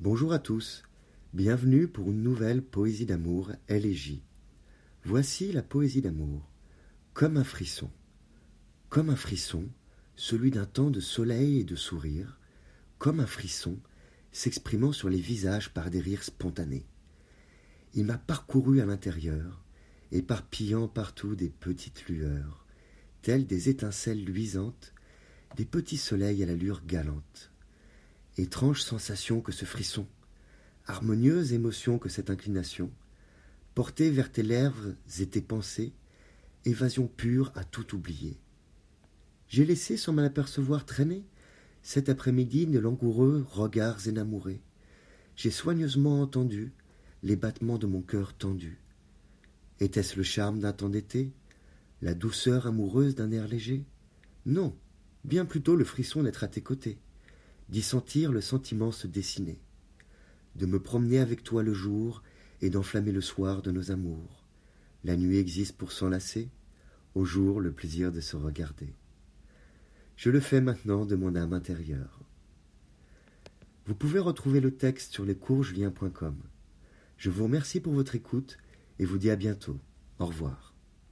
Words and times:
Bonjour 0.00 0.32
à 0.32 0.38
tous, 0.38 0.84
bienvenue 1.34 1.88
pour 1.88 2.08
une 2.08 2.22
nouvelle 2.22 2.62
poésie 2.62 3.04
d'amour 3.04 3.50
élégie. 3.68 4.22
Voici 5.02 5.50
la 5.50 5.64
poésie 5.64 6.00
d'amour, 6.00 6.48
comme 7.14 7.36
un 7.36 7.42
frisson, 7.42 7.90
comme 8.90 9.10
un 9.10 9.16
frisson, 9.16 9.64
celui 10.14 10.52
d'un 10.52 10.66
temps 10.66 10.90
de 10.90 11.00
soleil 11.00 11.58
et 11.58 11.64
de 11.64 11.74
sourire, 11.74 12.38
comme 12.98 13.18
un 13.18 13.26
frisson 13.26 13.76
s'exprimant 14.30 14.92
sur 14.92 15.08
les 15.08 15.18
visages 15.20 15.74
par 15.74 15.90
des 15.90 16.00
rires 16.00 16.22
spontanés. 16.22 16.86
Il 17.94 18.04
m'a 18.04 18.18
parcouru 18.18 18.80
à 18.80 18.86
l'intérieur, 18.86 19.64
éparpillant 20.12 20.86
partout 20.86 21.34
des 21.34 21.50
petites 21.50 22.06
lueurs, 22.06 22.64
telles 23.20 23.48
des 23.48 23.68
étincelles 23.68 24.24
luisantes, 24.24 24.94
des 25.56 25.64
petits 25.64 25.96
soleils 25.96 26.44
à 26.44 26.46
l'allure 26.46 26.82
galante. 26.86 27.50
Étrange 28.38 28.82
sensation 28.82 29.40
que 29.40 29.50
ce 29.50 29.64
frisson, 29.64 30.06
harmonieuse 30.86 31.52
émotion 31.52 31.98
que 31.98 32.08
cette 32.08 32.30
inclination, 32.30 32.92
portée 33.74 34.12
vers 34.12 34.30
tes 34.30 34.44
lèvres 34.44 34.94
et 35.18 35.26
tes 35.26 35.40
pensées, 35.40 35.92
évasion 36.64 37.08
pure 37.08 37.50
à 37.56 37.64
tout 37.64 37.96
oublier. 37.96 38.38
J'ai 39.48 39.64
laissé 39.64 39.96
sans 39.96 40.12
m'en 40.12 40.22
apercevoir 40.22 40.86
traîner 40.86 41.24
cet 41.82 42.08
après-midi 42.08 42.66
de 42.68 42.78
langoureux 42.78 43.44
regards 43.50 44.06
énamourés. 44.06 44.62
J'ai 45.34 45.50
soigneusement 45.50 46.22
entendu 46.22 46.72
les 47.24 47.34
battements 47.34 47.78
de 47.78 47.88
mon 47.88 48.02
cœur 48.02 48.34
tendu. 48.34 48.78
Était-ce 49.80 50.16
le 50.16 50.22
charme 50.22 50.60
d'un 50.60 50.72
temps 50.72 50.90
d'été, 50.90 51.32
la 52.02 52.14
douceur 52.14 52.68
amoureuse 52.68 53.16
d'un 53.16 53.32
air 53.32 53.48
léger? 53.48 53.84
Non, 54.46 54.76
bien 55.24 55.44
plutôt 55.44 55.74
le 55.74 55.84
frisson 55.84 56.22
d'être 56.22 56.44
à 56.44 56.48
tes 56.48 56.62
côtés 56.62 57.00
d'y 57.68 57.82
sentir 57.82 58.32
le 58.32 58.40
sentiment 58.40 58.92
se 58.92 59.06
dessiner, 59.06 59.60
de 60.56 60.66
me 60.66 60.80
promener 60.80 61.18
avec 61.18 61.42
toi 61.42 61.62
le 61.62 61.74
jour 61.74 62.22
et 62.60 62.70
d'enflammer 62.70 63.12
le 63.12 63.20
soir 63.20 63.62
de 63.62 63.70
nos 63.70 63.90
amours. 63.90 64.44
La 65.04 65.16
nuit 65.16 65.38
existe 65.38 65.76
pour 65.76 65.92
s'enlacer, 65.92 66.50
au 67.14 67.24
jour 67.24 67.60
le 67.60 67.72
plaisir 67.72 68.12
de 68.12 68.20
se 68.20 68.36
regarder. 68.36 68.94
Je 70.16 70.30
le 70.30 70.40
fais 70.40 70.60
maintenant 70.60 71.04
de 71.04 71.14
mon 71.14 71.36
âme 71.36 71.52
intérieure. 71.52 72.20
Vous 73.86 73.94
pouvez 73.94 74.18
retrouver 74.18 74.60
le 74.60 74.76
texte 74.76 75.12
sur 75.12 75.24
lescoursjulien.com. 75.24 76.36
Je 77.16 77.30
vous 77.30 77.44
remercie 77.44 77.80
pour 77.80 77.94
votre 77.94 78.14
écoute 78.14 78.58
et 78.98 79.04
vous 79.04 79.18
dis 79.18 79.30
à 79.30 79.36
bientôt. 79.36 79.78
Au 80.18 80.26
revoir. 80.26 80.77